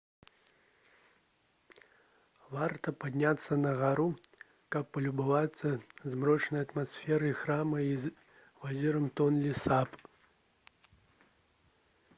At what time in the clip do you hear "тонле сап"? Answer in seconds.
9.19-9.89